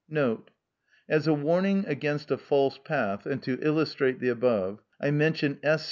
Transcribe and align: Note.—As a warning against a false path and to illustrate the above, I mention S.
Note.—As 0.09 1.27
a 1.27 1.33
warning 1.35 1.85
against 1.87 2.31
a 2.31 2.37
false 2.39 2.79
path 2.83 3.27
and 3.27 3.43
to 3.43 3.59
illustrate 3.61 4.19
the 4.19 4.29
above, 4.29 4.81
I 4.99 5.11
mention 5.11 5.59
S. 5.61 5.79